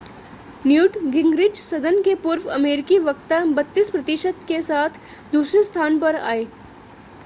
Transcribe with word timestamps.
Newt 0.67 0.97
Gingrich 1.07 1.57
सदन 1.57 2.01
के 2.03 2.15
पूर्व 2.23 2.49
अमेरिकी 2.51 2.97
वक्ता 2.99 3.41
32 3.53 3.89
प्रतिशत 3.89 4.39
के 4.47 4.61
साथ 4.61 4.99
दूसरे 5.33 5.63
स्थान 5.63 5.99
पर 5.99 6.15
आए 6.15 6.45